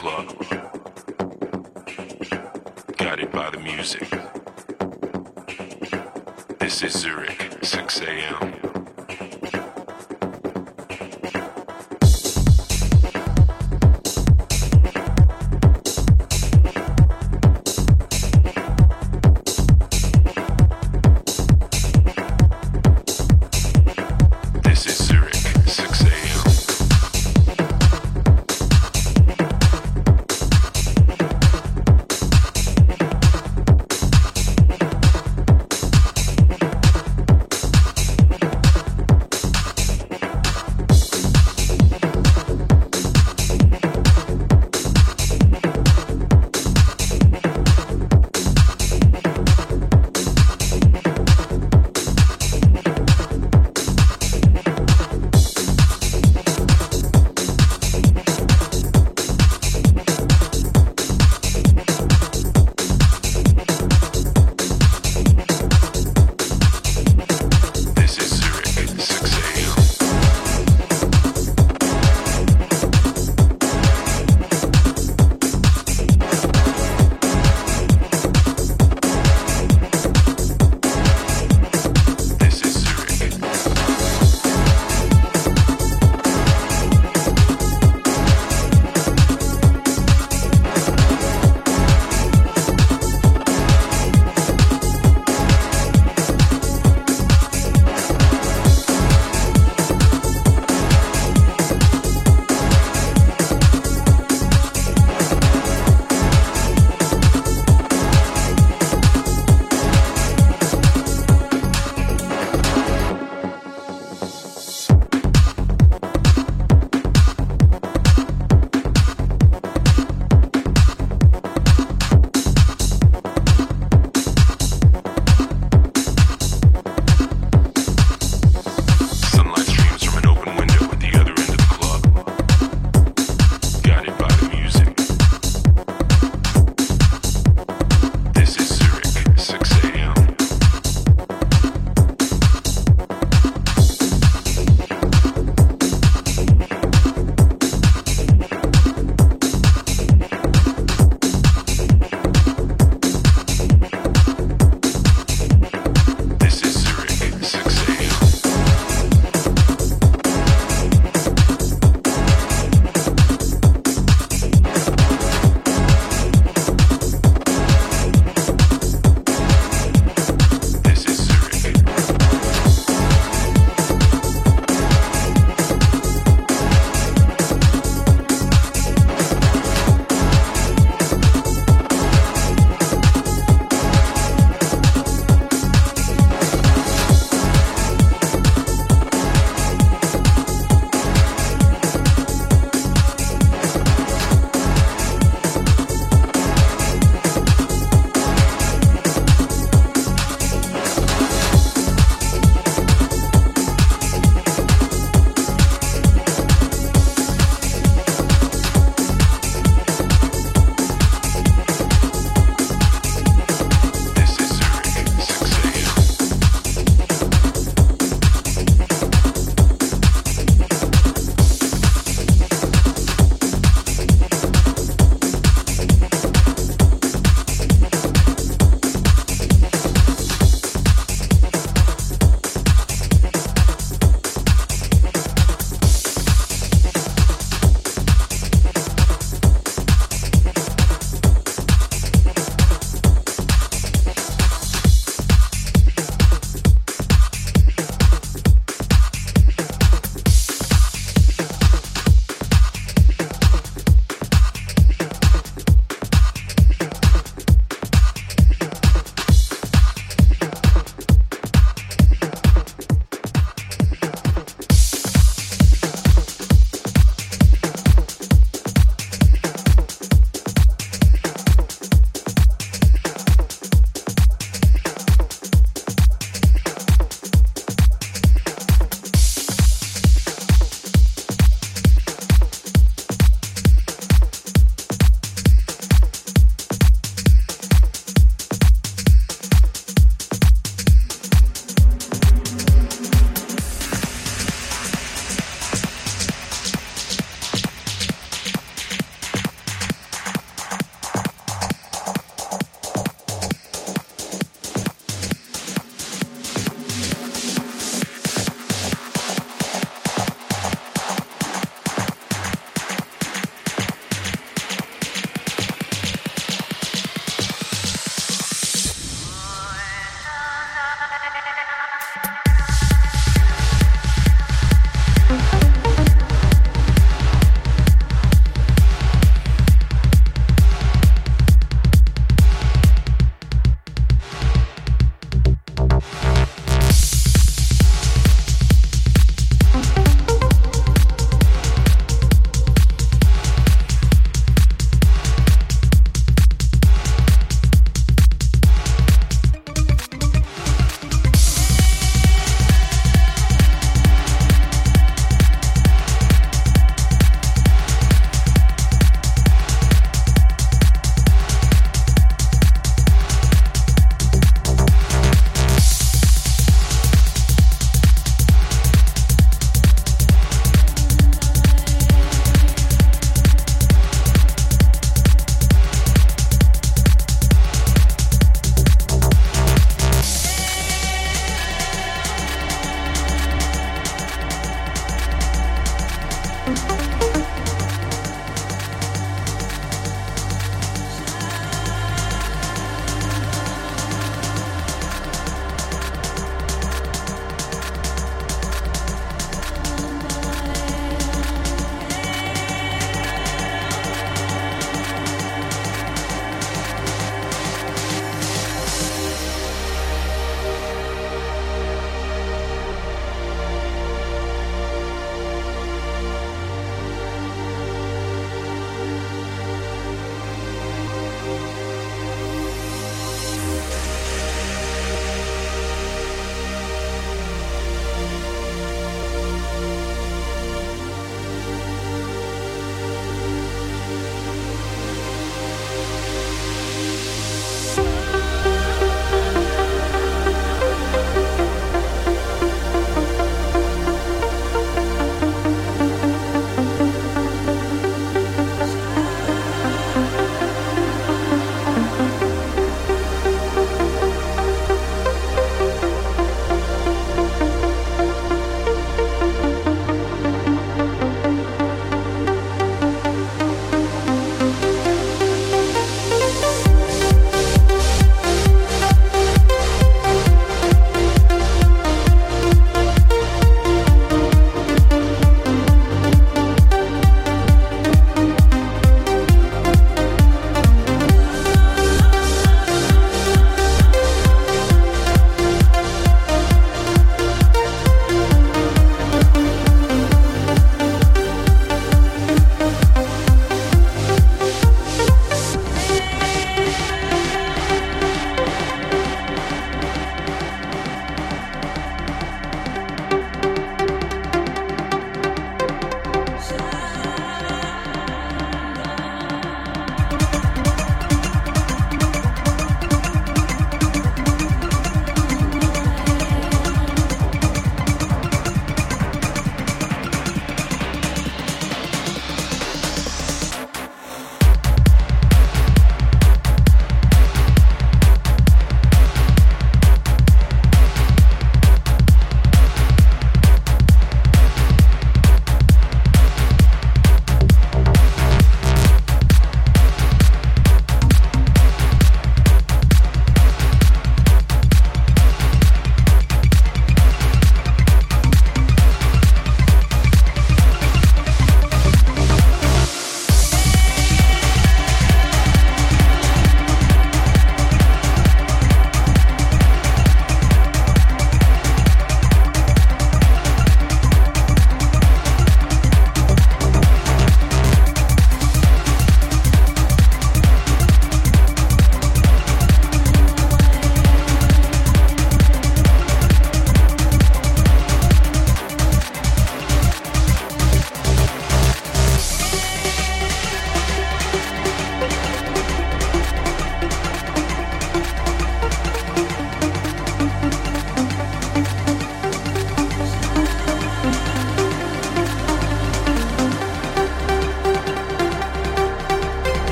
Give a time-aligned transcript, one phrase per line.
[0.00, 0.34] club.
[2.96, 4.08] Guided by the music.
[6.58, 8.59] This is Zurich, 6 a.m.